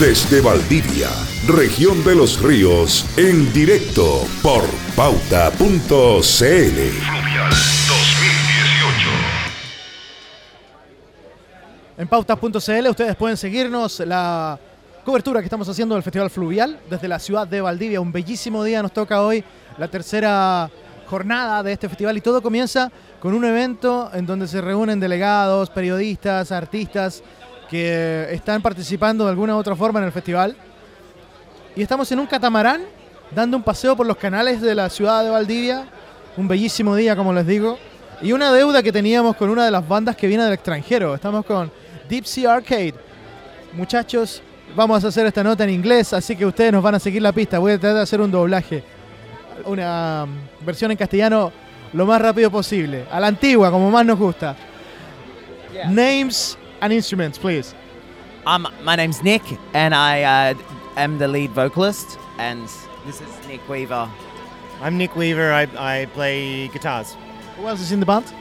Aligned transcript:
Desde 0.00 0.40
Valdivia, 0.40 1.10
región 1.46 2.02
de 2.04 2.14
los 2.14 2.40
ríos, 2.40 3.04
en 3.18 3.52
directo 3.52 4.24
por 4.42 4.64
pauta.cl. 4.96 5.60
Fluvial 5.60 6.30
2018. 7.50 9.10
En 11.98 12.08
pautas.cl 12.08 12.88
ustedes 12.88 13.14
pueden 13.14 13.36
seguirnos 13.36 14.00
la 14.00 14.58
cobertura 15.04 15.40
que 15.40 15.46
estamos 15.46 15.68
haciendo 15.68 15.94
del 15.96 16.02
Festival 16.02 16.30
Fluvial 16.30 16.80
desde 16.88 17.06
la 17.06 17.18
ciudad 17.18 17.46
de 17.46 17.60
Valdivia. 17.60 18.00
Un 18.00 18.10
bellísimo 18.10 18.64
día 18.64 18.82
nos 18.82 18.92
toca 18.92 19.20
hoy, 19.20 19.44
la 19.76 19.88
tercera 19.88 20.70
jornada 21.08 21.62
de 21.62 21.72
este 21.72 21.90
festival 21.90 22.16
y 22.16 22.22
todo 22.22 22.40
comienza 22.40 22.90
con 23.20 23.34
un 23.34 23.44
evento 23.44 24.10
en 24.14 24.24
donde 24.24 24.48
se 24.48 24.62
reúnen 24.62 24.98
delegados, 24.98 25.68
periodistas, 25.68 26.52
artistas 26.52 27.22
que 27.70 28.26
están 28.32 28.60
participando 28.60 29.24
de 29.24 29.30
alguna 29.30 29.54
u 29.54 29.58
otra 29.58 29.76
forma 29.76 30.00
en 30.00 30.06
el 30.06 30.12
festival. 30.12 30.56
Y 31.76 31.82
estamos 31.82 32.10
en 32.10 32.18
un 32.18 32.26
catamarán 32.26 32.82
dando 33.32 33.56
un 33.56 33.62
paseo 33.62 33.96
por 33.96 34.06
los 34.06 34.16
canales 34.16 34.60
de 34.60 34.74
la 34.74 34.90
ciudad 34.90 35.22
de 35.22 35.30
Valdivia. 35.30 35.86
Un 36.36 36.48
bellísimo 36.48 36.96
día, 36.96 37.14
como 37.14 37.32
les 37.32 37.46
digo. 37.46 37.78
Y 38.20 38.32
una 38.32 38.52
deuda 38.52 38.82
que 38.82 38.90
teníamos 38.90 39.36
con 39.36 39.50
una 39.50 39.64
de 39.64 39.70
las 39.70 39.86
bandas 39.86 40.16
que 40.16 40.26
viene 40.26 40.42
del 40.42 40.54
extranjero. 40.54 41.14
Estamos 41.14 41.46
con 41.46 41.70
Deep 42.08 42.26
Sea 42.26 42.54
Arcade. 42.54 42.94
Muchachos, 43.72 44.42
vamos 44.74 45.04
a 45.04 45.08
hacer 45.08 45.26
esta 45.26 45.44
nota 45.44 45.62
en 45.62 45.70
inglés, 45.70 46.12
así 46.12 46.34
que 46.34 46.44
ustedes 46.44 46.72
nos 46.72 46.82
van 46.82 46.96
a 46.96 46.98
seguir 46.98 47.22
la 47.22 47.32
pista. 47.32 47.60
Voy 47.60 47.72
a 47.72 47.78
tratar 47.78 47.96
de 47.98 48.02
hacer 48.02 48.20
un 48.20 48.32
doblaje. 48.32 48.82
Una 49.64 50.24
um, 50.24 50.66
versión 50.66 50.90
en 50.90 50.96
castellano 50.96 51.52
lo 51.92 52.04
más 52.04 52.20
rápido 52.20 52.50
posible. 52.50 53.04
A 53.12 53.20
la 53.20 53.28
antigua, 53.28 53.70
como 53.70 53.90
más 53.90 54.04
nos 54.04 54.18
gusta. 54.18 54.56
Names 55.88 56.58
and 56.80 56.92
instruments, 56.92 57.38
please. 57.38 57.74
Um, 58.46 58.66
my 58.82 58.96
name's 58.96 59.22
Nick, 59.22 59.42
and 59.74 59.94
I 59.94 60.22
uh, 60.22 60.54
am 60.96 61.18
the 61.18 61.28
lead 61.28 61.50
vocalist, 61.50 62.18
and 62.38 62.62
this 63.06 63.20
is 63.20 63.46
Nick 63.48 63.66
Weaver. 63.68 64.10
I'm 64.80 64.96
Nick 64.96 65.14
Weaver. 65.14 65.52
I, 65.52 65.68
I 65.76 66.06
play 66.06 66.68
guitars. 66.68 67.16
Who 67.56 67.66
else 67.66 67.80
is 67.80 67.92
in 67.92 68.00
the 68.00 68.06
band? 68.06 68.32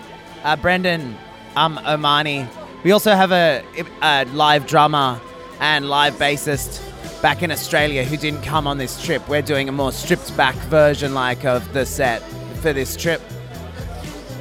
Uh, 0.44 0.56
Brendan 0.56 1.18
um, 1.56 1.78
Omani. 1.80 2.48
We 2.84 2.92
also 2.92 3.14
have 3.14 3.34
a, 3.34 3.64
a 4.02 4.26
live 4.26 4.66
drummer 4.66 5.20
and 5.60 5.90
live 5.90 6.16
bassist 6.16 6.82
back 7.22 7.44
in 7.44 7.52
Australia 7.52 8.06
who 8.06 8.16
didn't 8.16 8.42
come 8.44 8.68
on 8.68 8.78
this 8.78 9.04
trip. 9.04 9.28
We're 9.28 9.42
doing 9.42 9.68
a 9.68 9.74
more 9.74 9.92
stripped 9.92 10.36
back 10.38 10.56
version, 10.68 11.14
like 11.14 11.44
of 11.44 11.74
the 11.74 11.86
set 11.86 12.22
for 12.62 12.72
this 12.72 12.96
trip. 12.96 13.22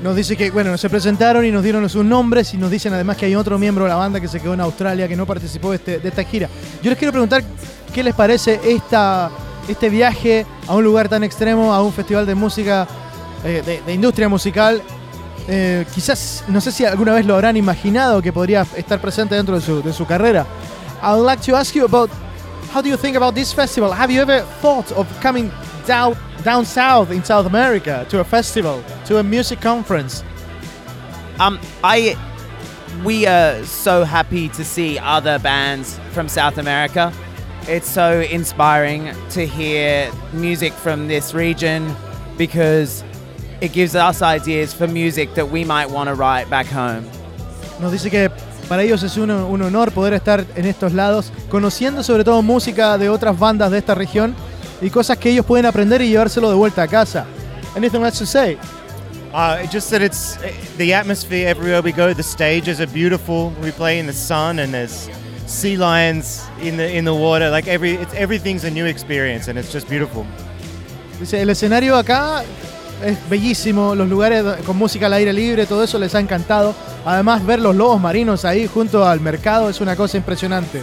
Nos 0.03 0.15
dice 0.15 0.37
que, 0.37 0.51
bueno, 0.53 0.79
se 0.79 0.89
presentaron 0.89 1.45
y 1.45 1.51
nos 1.51 1.63
dieron 1.65 1.89
sus 1.89 2.05
nombres 2.05 2.55
y 2.55 2.57
nos 2.57 2.71
dicen 2.71 2.93
además 2.95 3.17
que 3.17 3.27
hay 3.27 3.35
otro 3.35 3.59
miembro 3.59 3.85
de 3.85 3.91
la 3.91 3.97
banda 3.97 4.21
que 4.21 4.29
se 4.29 4.39
quedó 4.41 4.55
en 4.55 4.61
Australia, 4.61 5.09
que 5.09 5.17
no 5.17 5.27
participó 5.27 5.71
de, 5.71 5.77
este- 5.77 5.99
de 5.99 6.09
esta 6.09 6.23
gira. 6.23 6.49
Yo 6.83 6.91
les 6.91 6.99
quiero 6.99 7.11
preguntar 7.11 7.43
qué 7.93 8.05
les 8.05 8.15
parece 8.15 8.61
esta, 8.65 9.29
este 9.69 9.89
viaje 9.89 10.47
a 10.69 10.75
un 10.77 10.85
lugar 10.85 11.09
tan 11.09 11.25
extremo, 11.25 11.75
a 11.75 11.83
un 11.83 11.93
festival 11.93 12.27
de 12.27 12.35
música, 12.37 12.87
eh, 13.45 13.63
de, 13.67 13.83
de 13.83 13.93
industria 13.93 14.29
musical. 14.29 14.81
Eh, 15.49 15.85
quizás, 15.93 16.45
no 16.47 16.61
sé 16.61 16.71
si 16.71 16.85
alguna 16.85 17.13
vez 17.15 17.27
lo 17.27 17.35
habrán 17.35 17.57
imaginado 17.57 18.23
que 18.23 18.33
podría 18.33 18.65
estar 18.77 19.01
presente 19.01 19.35
dentro 19.35 19.57
de 19.57 19.61
su, 19.61 19.83
de 19.83 19.93
su 19.93 20.07
carrera. 20.07 20.47
I 21.03 21.09
would 21.15 21.27
like 21.27 21.43
to 21.51 21.57
ask 21.57 21.75
you 21.75 21.85
about 21.85 22.09
how 22.73 22.81
do 22.83 22.89
you 22.89 22.97
think 22.97 23.17
about 23.17 23.35
this 23.35 23.53
festival? 23.53 23.91
Have 23.93 24.13
you 24.13 24.21
ever 24.21 24.45
thought 24.63 24.93
of 24.93 25.07
coming 25.21 25.51
down 25.89 26.17
down 26.45 26.65
south 26.65 27.11
in 27.11 27.25
South 27.25 27.47
America 27.47 28.07
to 28.11 28.21
a 28.21 28.25
festival, 28.25 28.85
to 29.07 29.19
a 29.19 29.23
music 29.23 29.61
conference? 29.61 30.23
Um, 31.41 31.59
I 31.83 32.17
we 33.05 33.27
are 33.27 33.65
so 33.65 34.05
happy 34.05 34.49
to 34.51 34.65
see 34.65 34.99
other 34.99 35.39
bands 35.39 35.99
from 36.13 36.29
South 36.29 36.59
America. 36.59 37.13
It's 37.67 37.89
so 37.89 38.21
inspiring 38.21 39.11
to 39.31 39.47
hear 39.47 40.11
music 40.33 40.73
from 40.73 41.09
this 41.09 41.35
region 41.35 41.95
because 42.37 43.05
it 43.61 43.73
gives 43.73 43.95
us 43.95 44.23
ideas 44.23 44.73
for 44.73 44.87
music 44.87 45.35
that 45.35 45.51
we 45.51 45.65
might 45.65 45.91
want 45.91 46.09
to 46.09 46.15
write 46.15 46.49
back 46.49 46.67
home. 46.67 47.05
Nos 47.81 47.93
dice 47.93 48.11
que 48.11 48.31
para 48.69 48.83
ellos 48.83 49.03
es 49.03 49.17
un, 49.17 49.31
un 49.31 49.63
honor 49.63 49.91
poder 49.93 50.13
estar 50.13 50.45
en 50.57 50.67
estos 50.67 50.93
lados, 50.93 51.33
conociendo 51.49 52.03
sobre 52.03 52.25
todo 52.25 52.43
música 52.43 52.99
de 52.99 53.09
otras 53.09 53.39
bandas 53.39 53.71
de 53.71 53.79
esta 53.79 53.95
región 53.95 54.35
y 54.81 54.91
cosas 54.91 55.19
que 55.19 55.31
ellos 55.31 55.45
pueden 55.45 55.67
aprender 55.67 56.03
y 56.03 56.09
llevárselo 56.09 56.49
de 56.49 56.57
vuelta 56.57 56.83
a 56.83 56.89
casa. 56.89 57.27
Anything 57.77 58.03
else 58.03 58.19
to 58.19 58.27
say? 58.27 58.59
Uh, 59.33 59.67
just 59.71 59.91
that 59.91 60.01
it's 60.01 60.39
eh, 60.43 60.53
the 60.79 60.95
atmosphere 60.95 61.49
everywhere 61.49 61.83
we 61.83 61.93
go. 61.93 62.15
The 62.15 62.23
stages 62.23 62.81
are 62.81 62.91
beautiful. 62.91 63.53
We 63.63 63.73
play 63.73 63.99
in 63.99 64.07
the 64.07 64.13
sun, 64.13 64.59
and 64.59 64.73
there's 64.73 65.09
sea 65.47 65.77
lions 65.77 66.43
in 66.63 66.77
the 66.77 66.97
in 66.97 67.05
the 67.05 67.13
water. 67.13 67.51
Like 67.51 67.69
every, 67.69 67.95
it's, 67.95 68.15
everything's 68.15 68.65
a 68.65 68.71
new 68.71 68.87
experience, 68.87 69.49
and 69.49 69.59
it's 69.59 69.71
just 69.71 69.89
beautiful. 69.89 70.25
Dice, 71.21 71.43
el 71.43 71.51
escenario 71.51 71.97
acá 71.97 72.43
es 73.05 73.19
bellísimo, 73.29 73.95
los 73.95 74.09
lugares 74.09 74.45
con 74.65 74.77
música 74.77 75.07
al 75.07 75.13
aire 75.13 75.33
libre, 75.33 75.67
todo 75.67 75.85
eso 75.85 75.99
les 75.99 76.15
ha 76.15 76.21
encantado. 76.21 76.75
Además, 77.05 77.45
ver 77.45 77.61
los 77.61 77.77
lobos 77.77 78.01
marinos 78.01 78.45
ahí 78.45 78.67
junto 78.67 79.07
al 79.07 79.21
mercado 79.21 79.69
es 79.69 79.81
una 79.81 79.95
cosa 79.95 80.17
impresionante. 80.17 80.83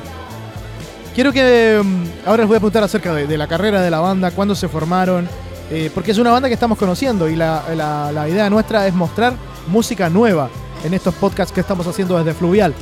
Quiero 1.16 1.32
que 1.32 1.82
mm, 1.82 2.28
ahora 2.28 2.44
les 2.44 2.48
voy 2.48 2.58
a 2.58 2.60
preguntar 2.60 2.84
acerca 2.84 3.14
de, 3.14 3.38
la 3.38 3.48
carrera 3.48 3.82
de 3.82 3.90
la 3.90 4.02
banda, 4.02 4.32
cuándo 4.32 4.54
se 4.54 4.68
formaron, 4.68 5.30
eh, 5.72 5.90
porque 5.96 6.12
es 6.12 6.18
una 6.18 6.30
banda 6.30 6.50
que 6.50 6.56
estamos 6.56 6.78
conociendo 6.78 7.30
y 7.30 7.38
la, 7.38 7.64
idea 8.30 8.50
nuestra 8.50 8.86
es 8.86 8.94
mostrar 8.94 9.34
música 9.68 10.10
nueva 10.10 10.50
en 10.84 10.94
estos 10.94 11.16
podcasts 11.16 11.54
que 11.54 11.62
estamos 11.62 11.88
haciendo 11.88 12.18
desde 12.18 12.34
Fluvial. 12.34 12.74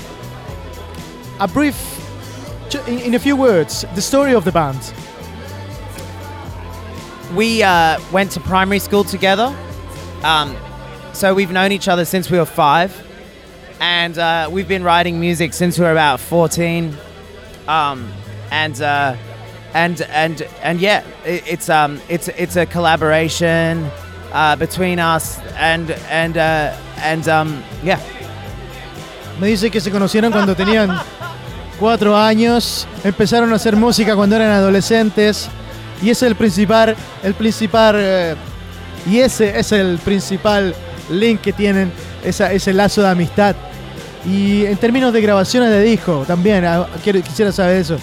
A 1.37 1.45
brief, 1.45 1.75
in, 2.87 2.99
in 3.05 3.15
a 3.15 3.19
few 3.19 3.35
words, 3.35 3.85
the 3.93 4.01
story 4.01 4.33
of 4.33 4.45
the 4.45 4.51
band. 4.51 4.81
We 7.35 7.61
uh, 7.61 7.99
went 8.11 8.31
to 8.31 8.39
primary 8.39 8.79
school 8.79 9.03
together, 9.03 9.53
um, 10.23 10.55
so 11.13 11.35
we've 11.35 11.51
known 11.51 11.71
each 11.71 11.87
other 11.87 12.03
since 12.03 12.31
we 12.31 12.39
were 12.39 12.47
five, 12.47 12.91
and 13.79 14.17
uh, 14.17 14.49
we've 14.51 14.67
been 14.67 14.83
writing 14.83 15.19
music 15.19 15.53
since 15.53 15.77
we 15.77 15.85
were 15.85 15.91
about 15.91 16.19
fourteen. 16.19 16.95
Um, 17.67 18.11
and 18.53 18.81
uh, 18.81 19.15
and 19.73 20.01
and 20.11 20.47
and 20.61 20.79
yeah, 20.79 21.03
it, 21.25 21.43
it's 21.47 21.69
um 21.69 21.99
it's 22.07 22.27
it's 22.37 22.55
a 22.55 22.65
collaboration 22.65 23.89
uh, 24.31 24.55
between 24.55 24.99
us 24.99 25.39
and 25.57 25.89
and 26.09 26.37
uh, 26.37 26.77
and 26.97 27.27
um 27.27 27.63
yeah. 27.83 27.99
Me 29.39 29.47
dice 29.47 29.71
que 29.71 29.81
se 29.81 29.89
conocieron 29.89 30.31
cuando 30.31 30.55
tenían 30.55 30.95
cuatro 31.79 32.15
años, 32.15 32.87
empezaron 33.03 33.51
a 33.51 33.55
hacer 33.55 33.75
música 33.75 34.15
cuando 34.15 34.35
eran 34.35 34.51
adolescentes 34.51 35.49
y 36.03 36.11
ese 36.11 36.25
es 36.25 36.31
el 36.31 36.35
principal, 36.35 36.95
el 37.23 37.33
principal 37.33 37.95
eh, 37.97 38.35
y 39.09 39.19
ese 39.19 39.57
es 39.57 39.71
el 39.71 39.97
principal 39.97 40.75
link 41.09 41.41
que 41.41 41.51
tienen, 41.51 41.91
esa, 42.23 42.53
ese 42.53 42.73
lazo 42.73 43.01
de 43.01 43.09
amistad. 43.09 43.55
Y 44.25 44.65
en 44.65 44.77
términos 44.77 45.11
de 45.11 45.21
grabaciones 45.21 45.69
de 45.69 45.81
disco 45.81 46.23
también, 46.27 46.63
ah, 46.63 46.87
quiero, 47.03 47.21
quisiera 47.21 47.51
saber 47.51 47.77
eso. 47.77 47.97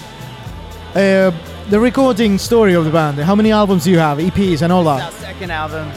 Eh, 0.95 1.31
the 1.69 1.79
recording 1.79 2.37
story 2.37 2.73
of 2.73 2.83
the 2.83 2.91
band, 2.91 3.17
how 3.19 3.33
many 3.33 3.51
albums 3.51 3.85
do 3.85 3.91
you 3.91 3.99
have, 3.99 4.17
EPs 4.17 4.61
and 4.61 4.73
all 4.73 4.85
Our 4.87 4.99
that? 4.99 5.13
second 5.13 5.51
album. 5.51 5.89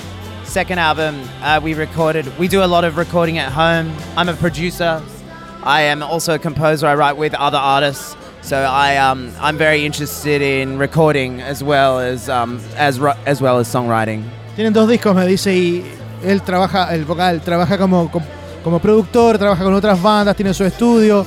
Second 0.44 0.79
album 0.79 1.20
uh, 1.43 1.61
we 1.62 1.75
recorded. 1.75 2.26
We 2.38 2.46
do 2.46 2.62
a 2.62 2.67
lot 2.67 2.85
of 2.85 2.96
recording 2.96 3.38
at 3.38 3.50
home. 3.50 3.93
I'm 4.17 4.29
a 4.29 4.35
producer. 4.35 5.02
I 5.64 5.82
am 5.82 6.00
also 6.02 6.35
a 6.35 6.38
composer. 6.38 6.87
I 6.87 6.94
write 6.94 7.17
with 7.17 7.35
other 7.35 7.58
artists. 7.58 8.14
So 8.43 8.56
I 8.56 8.96
um, 8.99 9.32
I'm 9.41 9.56
very 9.56 9.85
interested 9.85 10.43
in 10.43 10.79
recording 10.79 11.40
as 11.40 11.64
well 11.64 11.99
as 11.99 12.29
um, 12.29 12.61
as 12.76 13.00
as 13.26 13.40
well 13.40 13.58
as 13.58 13.67
songwriting. 13.67 14.23
Tienen 14.55 14.73
dos 14.75 14.88
discos, 14.88 15.17
me 15.17 15.26
dice, 15.26 15.52
y 15.52 15.85
él 16.23 16.40
trabaja, 16.43 16.93
el 16.94 17.05
vocal, 17.05 17.40
trabaja 17.40 17.76
como, 17.79 18.08
como 18.62 18.79
productor, 18.79 19.38
trabaja 19.38 19.64
con 19.64 19.75
otras 19.75 20.00
bandas, 20.00 20.37
tiene 20.37 20.55
su 20.55 20.64
estudio. 20.64 21.26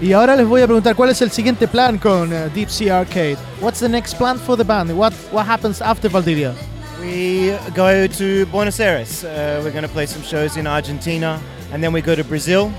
Y 0.00 0.12
ahora 0.12 0.36
les 0.36 0.46
voy 0.46 0.60
a 0.60 0.66
preguntar 0.66 0.94
cuál 0.94 1.10
es 1.10 1.22
el 1.22 1.30
siguiente 1.30 1.66
plan 1.66 1.96
con 1.98 2.30
eh, 2.30 2.50
Deep 2.54 2.68
Sea 2.68 3.00
Arcade. 3.00 3.38
What's 3.60 3.80
the 3.80 3.88
next 3.88 4.14
plan 4.18 4.38
for 4.38 4.56
the 4.56 4.64
band? 4.64 4.90
What 4.90 5.14
what 5.32 5.46
happens 5.46 5.80
after 5.80 6.10
Valdivia? 6.10 6.54
We 7.00 7.56
go 7.74 8.06
to 8.06 8.46
Buenos 8.50 8.78
Aires. 8.78 9.24
Uh, 9.24 9.60
we're 9.62 9.72
going 9.72 9.86
to 9.86 9.92
play 9.92 10.06
some 10.06 10.22
shows 10.22 10.56
in 10.58 10.66
Argentina, 10.66 11.40
and 11.72 11.82
then 11.82 11.92
we 11.92 12.02
go 12.02 12.14
to 12.14 12.24
Brazil, 12.24 12.70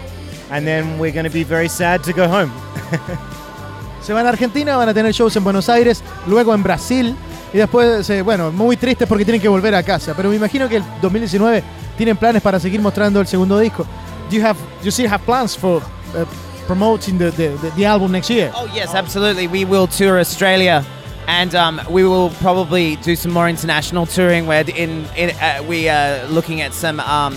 and 0.52 0.66
then 0.66 1.00
we're 1.00 1.12
going 1.12 1.26
to 1.26 1.34
be 1.34 1.44
very 1.44 1.70
sad 1.70 2.04
to 2.04 2.14
go 2.14 2.28
home. 2.28 2.52
Se 4.04 4.14
van 4.14 4.26
a 4.26 4.30
Argentina, 4.30 4.78
van 4.78 4.90
a 4.90 4.94
tener 4.94 5.12
shows 5.12 5.36
en 5.36 5.44
Buenos 5.44 5.70
Aires, 5.70 6.04
luego 6.28 6.54
en 6.54 6.62
Brasil 6.62 7.16
y 7.54 7.58
después, 7.58 8.10
eh, 8.10 8.22
bueno, 8.22 8.52
muy 8.52 8.78
tristes 8.78 9.08
porque 9.08 9.26
tienen 9.26 9.42
que 9.42 9.48
volver 9.48 9.74
a 9.74 9.84
casa. 9.84 10.14
Pero 10.16 10.30
me 10.30 10.36
imagino 10.36 10.70
que 10.70 10.78
el 10.78 10.84
2019 11.02 11.64
tienen 11.98 12.16
planes 12.16 12.42
para 12.42 12.60
seguir 12.60 12.82
mostrando 12.82 13.20
el 13.20 13.28
segundo 13.28 13.58
disco. 13.60 13.86
Do 14.30 14.36
you 14.36 14.46
have, 14.46 14.58
you 14.84 14.92
still 14.92 15.10
have 15.10 15.24
plans 15.26 15.58
for 15.58 15.82
uh, 16.14 16.26
promoting 16.68 17.18
the, 17.18 17.32
the, 17.32 17.48
the, 17.62 17.70
the 17.76 17.86
album 17.86 18.12
next 18.12 18.30
year? 18.30 18.52
Oh 18.54 18.70
yes, 18.74 18.94
absolutely. 18.94 19.48
We 19.48 19.66
will 19.66 19.88
tour 19.88 20.20
Australia, 20.20 20.84
and 21.28 21.56
um, 21.56 21.82
we 21.90 22.04
will 22.04 22.30
probably 22.42 22.98
do 22.98 23.16
some 23.16 23.32
more 23.34 23.50
international 23.50 24.06
touring. 24.06 24.46
Where 24.46 24.64
in, 24.70 25.06
in 25.16 25.32
uh, 25.42 25.64
we 25.68 25.90
are 25.90 26.26
looking 26.30 26.62
at 26.62 26.74
some 26.74 27.00
um, 27.00 27.36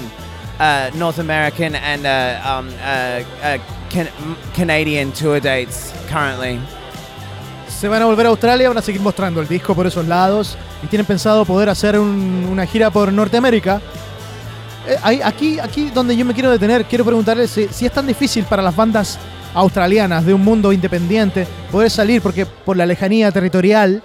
uh, 0.59 0.91
North 0.95 1.19
American 1.19 1.75
and 1.75 2.05
uh, 2.05 2.41
um, 2.45 2.69
uh, 2.83 3.23
uh, 3.43 3.59
can- 3.89 4.13
Canadian 4.55 5.13
tour 5.13 5.41
dates 5.41 5.93
currently. 6.09 6.61
Se 7.69 7.89
van 7.89 8.03
a 8.03 8.05
volver 8.05 8.27
a 8.27 8.29
Australia, 8.29 8.69
van 8.69 8.77
a 8.79 8.83
seguir 8.83 9.01
mostrando 9.01 9.41
el 9.41 9.49
disco 9.49 9.75
por 9.75 9.87
esos 9.87 10.07
lados 10.07 10.57
y 10.83 10.87
tienen 10.89 11.07
pensado 11.07 11.45
poder 11.47 11.69
hacer 11.71 11.99
un- 11.99 12.47
una 12.51 12.67
gira 12.67 12.91
por 12.91 13.11
Norteamérica. 13.13 13.81
Eh, 14.87 15.21
aquí, 15.23 15.59
aquí 15.59 15.91
donde 15.91 16.17
yo 16.17 16.25
me 16.25 16.33
quiero 16.33 16.51
detener, 16.51 16.85
quiero 16.85 17.05
preguntarles 17.05 17.51
si, 17.51 17.69
si 17.69 17.87
es 17.87 17.93
tan 17.93 18.07
difícil 18.07 18.45
para 18.45 18.63
las 18.63 18.75
bandas 18.75 19.19
australianas 19.55 20.25
de 20.25 20.33
un 20.33 20.43
mundo 20.43 20.73
independiente 20.73 21.47
poder 21.71 21.91
salir 21.91 22.23
porque 22.23 22.47
por 22.47 22.77
la 22.77 22.87
lejanía 22.87 23.31
territorial 23.33 24.03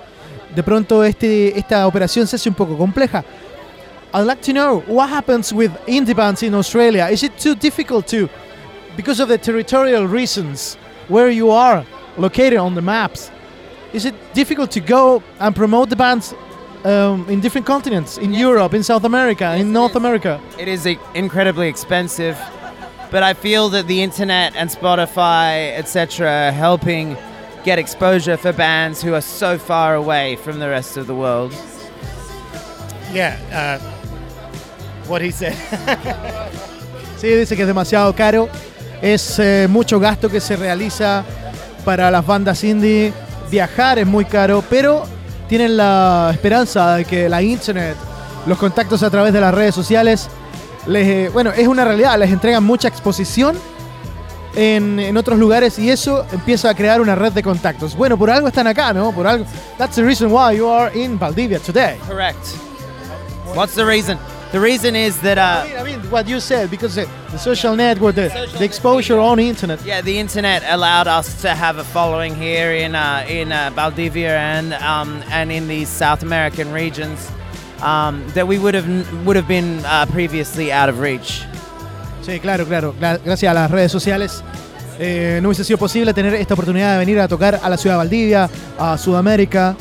de 0.53 0.63
pronto 0.63 1.03
este, 1.03 1.57
esta 1.57 1.85
operación 1.87 2.27
se 2.27 2.35
hace 2.35 2.49
un 2.49 2.55
poco 2.55 2.77
compleja. 2.77 3.23
I'd 4.13 4.25
like 4.25 4.41
to 4.43 4.53
know 4.53 4.83
what 4.87 5.09
happens 5.09 5.51
with 5.51 5.71
indie 5.87 6.15
bands 6.15 6.41
in 6.41 6.53
Australia. 6.55 7.09
Is 7.09 7.23
it 7.23 7.33
too 7.37 7.53
difficult 7.53 8.07
to, 8.07 8.29
because 8.95 9.21
of 9.21 9.27
the 9.27 9.37
territorial 9.37 10.07
reasons, 10.07 10.77
where 11.09 11.29
you 11.29 11.51
are 11.51 11.85
located 12.17 12.57
on 12.57 12.75
the 12.75 12.81
maps? 12.81 13.29
Is 13.93 14.05
it 14.05 14.15
difficult 14.33 14.71
to 14.71 14.79
go 14.79 15.21
and 15.39 15.53
promote 15.53 15.89
the 15.89 15.97
bands 15.97 16.33
um, 16.85 17.27
in 17.29 17.41
different 17.41 17.67
continents, 17.67 18.17
in 18.17 18.33
Europe, 18.33 18.73
in 18.73 18.83
South 18.83 19.03
America, 19.03 19.55
in 19.55 19.73
North 19.73 19.95
America? 19.95 20.39
It 20.57 20.67
is 20.67 20.85
incredibly 21.13 21.67
expensive, 21.67 22.37
but 23.11 23.23
I 23.23 23.33
feel 23.33 23.69
that 23.69 23.87
the 23.87 24.01
internet 24.01 24.55
and 24.55 24.69
Spotify, 24.69 25.75
etc., 25.77 26.51
helping 26.51 27.17
get 27.63 27.79
exposure 27.79 28.37
for 28.37 28.53
bands 28.53 29.01
who 29.01 29.13
are 29.15 29.21
so 29.21 29.57
far 29.57 29.95
away 29.95 30.35
from 30.35 30.59
the 30.59 30.69
rest 30.69 30.97
of 30.97 31.07
the 31.07 31.15
world. 31.15 31.53
Yeah, 33.11 33.39
uh, 33.51 33.79
what 35.07 35.21
he 35.21 35.31
said. 35.31 35.55
Sí, 37.17 37.29
dice 37.29 37.55
que 37.55 37.63
es 37.63 37.67
demasiado 37.67 38.13
caro. 38.13 38.49
Es 39.01 39.39
eh, 39.39 39.67
mucho 39.69 39.99
gasto 39.99 40.29
que 40.29 40.41
se 40.41 40.57
realiza 40.57 41.23
para 41.85 42.11
las 42.11 42.25
bandas 42.25 42.61
indie. 42.63 43.13
Viajar 43.49 43.99
es 43.99 44.05
muy 44.05 44.25
caro, 44.25 44.63
pero 44.69 45.05
tienen 45.47 45.77
la 45.77 46.29
esperanza 46.33 46.95
de 46.95 47.05
que 47.05 47.29
la 47.29 47.41
internet, 47.41 47.95
los 48.45 48.57
contactos 48.57 49.03
a 49.03 49.09
través 49.09 49.33
de 49.33 49.41
las 49.41 49.53
redes 49.53 49.75
sociales, 49.75 50.29
les, 50.87 51.07
eh, 51.07 51.29
bueno, 51.33 51.51
es 51.51 51.67
una 51.67 51.83
realidad, 51.85 52.17
les 52.19 52.31
entregan 52.31 52.63
mucha 52.63 52.87
exposición 52.87 53.57
en, 54.55 54.99
en 54.99 55.17
otros 55.17 55.37
lugares 55.37 55.77
y 55.79 55.89
eso 55.89 56.25
empieza 56.31 56.69
a 56.69 56.75
crear 56.75 57.01
una 57.01 57.15
red 57.15 57.33
de 57.33 57.43
contactos. 57.43 57.95
Bueno, 57.95 58.17
por 58.17 58.29
algo 58.29 58.47
están 58.47 58.67
acá, 58.67 58.93
¿no? 58.93 59.11
Por 59.11 59.27
algo. 59.27 59.45
That's 59.77 59.95
the 59.95 60.03
reason 60.03 60.31
why 60.31 60.57
you 60.57 60.67
are 60.67 60.97
in 60.97 61.19
Valdivia 61.19 61.59
today. 61.59 61.97
Correct. 62.07 62.45
What's 63.55 63.75
the 63.75 63.85
reason? 63.85 64.17
The 64.51 64.59
reason 64.59 64.95
is 64.95 65.19
that 65.21 65.37
uh, 65.37 65.65
I 65.77 65.83
mean, 65.83 65.99
what 66.09 66.27
you 66.29 66.39
said, 66.39 66.69
because 66.69 66.95
the, 66.95 67.07
the 67.31 67.37
social 67.37 67.75
network, 67.75 68.15
the, 68.15 68.29
the 68.57 68.63
exposure 68.63 69.19
on 69.19 69.39
internet. 69.39 69.79
yeah, 69.85 70.01
the 70.01 70.17
internet 70.17 70.63
allowed 70.69 71.07
us 71.07 71.41
to 71.41 71.49
have 71.49 71.77
a 71.77 71.83
following 71.83 72.35
here 72.35 72.71
in 72.71 72.95
uh, 72.95 73.25
in 73.27 73.51
uh, 73.51 73.71
Valdivia 73.75 74.37
and 74.37 74.73
um, 74.75 75.21
and 75.31 75.51
in 75.51 75.67
these 75.67 75.89
South 75.89 76.23
American 76.23 76.71
regions 76.71 77.29
um, 77.81 78.23
that 78.33 78.47
we 78.47 78.57
would 78.57 78.75
have 78.75 78.87
would 79.25 79.35
have 79.35 79.47
been 79.47 79.83
uh, 79.85 80.05
previously 80.05 80.71
out 80.71 80.87
of 80.89 80.99
reach. 81.01 81.43
Sí, 82.23 82.39
claro, 82.39 82.65
claro. 82.65 82.93
Gra- 82.97 83.19
Gracias 83.23 83.51
a 83.51 83.53
las 83.53 83.69
redes 83.69 83.91
sociales 83.91 84.41
eh, 84.99 85.39
no 85.41 85.49
hubiese 85.49 85.65
sido 85.65 85.77
posible 85.77 86.13
tener 86.13 86.33
esta 86.35 86.53
oportunidad 86.53 86.93
de 86.93 86.99
venir 86.99 87.19
a 87.19 87.27
tocar 87.27 87.59
a 87.61 87.69
la 87.69 87.75
ciudad 87.77 87.95
de 87.95 87.97
Valdivia, 87.97 88.49
a 88.79 88.97
Sudamérica. 88.97 89.75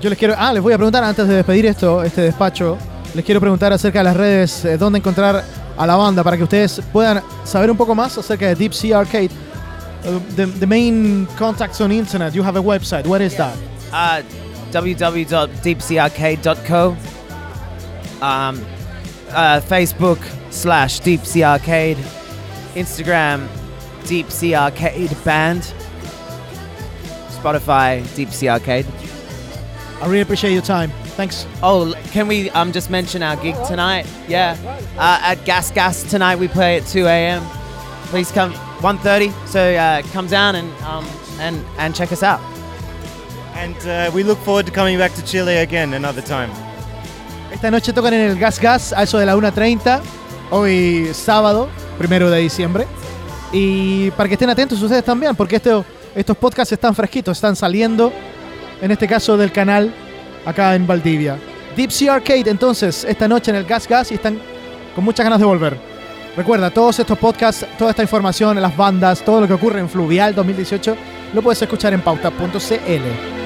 Yo 0.00 0.08
les 0.10 0.18
quiero. 0.18 0.34
Ah, 0.38 0.52
les 0.52 0.62
voy 0.62 0.72
a 0.74 0.76
preguntar 0.76 1.02
antes 1.02 1.26
de 1.26 1.34
despedir 1.36 1.66
esto, 1.66 2.04
este 2.04 2.20
despacho. 2.20 2.78
Les 3.16 3.24
quiero 3.24 3.40
preguntar 3.40 3.72
acerca 3.72 4.00
de 4.00 4.04
las 4.04 4.14
redes, 4.14 4.62
eh, 4.66 4.76
dónde 4.76 4.98
encontrar 4.98 5.42
a 5.74 5.86
la 5.86 5.96
banda 5.96 6.22
para 6.22 6.36
que 6.36 6.42
ustedes 6.42 6.82
puedan 6.92 7.22
saber 7.44 7.70
un 7.70 7.76
poco 7.78 7.94
más 7.94 8.18
acerca 8.18 8.48
de 8.48 8.54
Deep 8.54 8.74
Sea 8.74 8.98
Arcade. 8.98 9.30
Uh, 10.04 10.20
the, 10.36 10.44
the 10.60 10.66
main 10.66 11.26
contacts 11.38 11.80
on 11.80 11.90
internet. 11.90 12.34
You 12.34 12.44
have 12.44 12.58
a 12.58 12.62
website. 12.62 13.06
What 13.06 13.22
is 13.22 13.34
that? 13.38 13.56
Uh, 13.90 14.20
www.deepseaarcade.co. 14.70 16.96
Um, 18.20 18.60
uh, 19.30 19.62
Facebook 19.62 20.18
slash 20.50 21.00
Deep 21.00 21.24
Sea 21.24 21.44
Arcade. 21.44 21.96
Instagram 22.74 23.48
Deep 24.06 24.30
Sea 24.30 24.56
Arcade 24.56 25.16
Band. 25.24 25.72
Spotify 27.30 28.04
Deep 28.14 28.30
Sea 28.30 28.50
Arcade. 28.50 28.84
I 30.02 30.04
really 30.04 30.20
appreciate 30.20 30.52
your 30.52 30.60
time. 30.60 30.92
Thanks. 31.16 31.46
Oh, 31.62 31.94
can 32.12 32.28
we 32.28 32.50
um 32.50 32.72
just 32.72 32.90
mention 32.90 33.22
our 33.22 33.36
gig 33.36 33.54
tonight? 33.66 34.06
Yeah, 34.28 34.56
uh, 34.98 35.20
at 35.22 35.44
Gas 35.46 35.70
Gas 35.70 36.02
tonight 36.10 36.38
we 36.38 36.46
play 36.48 36.76
at 36.78 36.86
2 36.86 37.06
a.m. 37.06 37.42
Please 38.10 38.30
come 38.30 38.52
1:30. 38.82 39.32
So 39.46 39.60
uh, 39.60 40.02
come 40.12 40.28
down 40.28 40.56
and 40.56 40.68
um 40.84 41.06
and 41.40 41.64
and 41.78 41.94
check 41.94 42.12
us 42.12 42.22
out. 42.22 42.40
and 43.56 43.74
uh, 43.86 44.10
we 44.14 44.22
look 44.22 44.38
forward 44.44 44.66
to 44.66 44.72
coming 44.72 44.98
back 44.98 45.14
to 45.14 45.22
Chile 45.24 45.56
again 45.62 45.94
another 45.94 46.20
time. 46.22 46.50
Esta 47.50 47.70
noche 47.70 47.92
tocan 47.94 48.12
en 48.12 48.30
el 48.30 48.36
Gas 48.38 48.58
Gas 48.60 48.92
a 48.92 49.02
eso 49.04 49.16
de 49.18 49.24
la 49.24 49.34
1.30, 49.34 50.00
hoy 50.50 51.08
sábado, 51.14 51.68
primero 51.96 52.28
de 52.28 52.40
diciembre. 52.40 52.86
Y 53.52 54.10
para 54.10 54.28
que 54.28 54.34
estén 54.34 54.50
atentos 54.50 54.82
ustedes 54.82 55.02
también, 55.04 55.34
porque 55.34 55.56
esto- 55.56 55.86
estos 56.14 56.36
podcasts 56.36 56.72
están 56.72 56.94
fresquitos, 56.94 57.38
están 57.38 57.56
saliendo, 57.56 58.12
en 58.82 58.90
este 58.90 59.08
caso 59.08 59.38
del 59.38 59.52
canal, 59.52 59.94
acá 60.46 60.74
en 60.74 60.86
Valdivia. 60.86 61.38
Deep 61.76 61.90
Sea 61.90 62.14
Arcade, 62.14 62.48
entonces, 62.48 63.04
esta 63.04 63.28
noche 63.28 63.50
en 63.50 63.58
el 63.58 63.64
Gas 63.64 63.86
Gas 63.86 64.10
y 64.10 64.14
están 64.14 64.38
con 64.94 65.04
muchas 65.04 65.24
ganas 65.24 65.38
de 65.38 65.44
volver. 65.44 65.76
Recuerda, 66.34 66.70
todos 66.70 66.98
estos 66.98 67.18
podcasts, 67.18 67.66
toda 67.78 67.90
esta 67.90 68.02
información, 68.02 68.60
las 68.60 68.76
bandas, 68.76 69.22
todo 69.22 69.42
lo 69.42 69.46
que 69.46 69.54
ocurre 69.54 69.80
en 69.80 69.88
Fluvial 69.88 70.34
2018, 70.34 70.96
lo 71.34 71.42
puedes 71.42 71.60
escuchar 71.60 71.92
en 71.92 72.00
pauta.cl. 72.00 73.45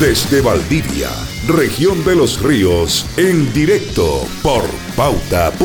Desde 0.00 0.42
Valdivia, 0.42 1.08
región 1.48 2.04
de 2.04 2.16
los 2.16 2.42
ríos, 2.42 3.06
en 3.16 3.50
directo 3.54 4.28
por 4.42 4.62
pauta.cl. 4.94 5.56